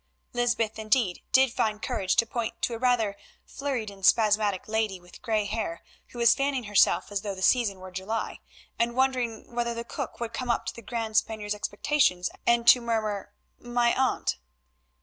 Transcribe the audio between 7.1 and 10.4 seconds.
as though the season were July, and wondering whether the cook would